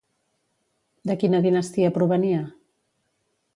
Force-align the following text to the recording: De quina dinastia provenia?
De 1.09 1.17
quina 1.25 1.43
dinastia 1.45 1.93
provenia? 1.99 2.43